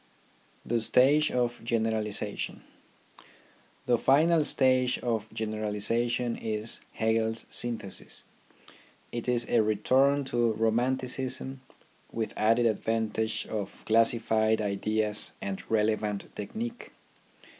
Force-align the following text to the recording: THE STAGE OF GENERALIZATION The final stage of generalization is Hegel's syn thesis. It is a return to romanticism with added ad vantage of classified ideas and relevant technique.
THE 0.65 0.79
STAGE 0.79 1.29
OF 1.29 1.63
GENERALIZATION 1.63 2.63
The 3.85 3.99
final 3.99 4.43
stage 4.43 4.97
of 4.97 5.31
generalization 5.31 6.35
is 6.37 6.79
Hegel's 6.93 7.45
syn 7.51 7.77
thesis. 7.77 8.23
It 9.11 9.29
is 9.29 9.47
a 9.47 9.61
return 9.61 10.23
to 10.23 10.53
romanticism 10.53 11.61
with 12.11 12.33
added 12.35 12.65
ad 12.65 12.79
vantage 12.79 13.45
of 13.45 13.85
classified 13.85 14.59
ideas 14.59 15.33
and 15.39 15.61
relevant 15.69 16.35
technique. 16.35 16.93